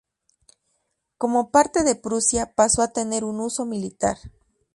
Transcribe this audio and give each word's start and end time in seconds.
Como 1.19 1.51
parte 1.51 1.83
de 1.83 1.93
Prusia, 1.93 2.55
pasó 2.55 2.81
a 2.81 2.91
tener 2.91 3.23
un 3.23 3.39
uso 3.39 3.67
militar. 3.67 4.17